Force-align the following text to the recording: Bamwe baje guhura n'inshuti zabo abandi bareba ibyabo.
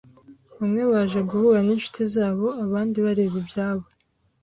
Bamwe 0.57 0.81
baje 0.91 1.19
guhura 1.29 1.59
n'inshuti 1.65 2.01
zabo 2.13 2.47
abandi 2.63 2.97
bareba 3.05 3.35
ibyabo. 3.41 3.85